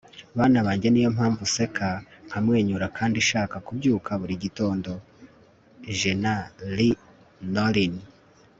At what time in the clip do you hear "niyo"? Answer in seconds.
0.89-1.09